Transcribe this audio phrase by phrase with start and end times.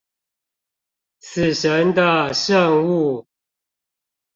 [1.19, 3.27] 死神的聖物